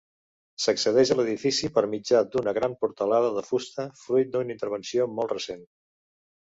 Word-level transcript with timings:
S'accedeix 0.63 1.11
a 1.13 1.17
l'edifici 1.19 1.69
per 1.75 1.83
mitjà 1.91 2.23
d'una 2.37 2.55
gran 2.59 2.75
portalada 2.87 3.29
de 3.37 3.45
fusta 3.53 3.87
fruit 4.03 4.35
d'una 4.35 4.59
intervenció 4.59 5.11
molt 5.21 5.39
recent. 5.39 5.67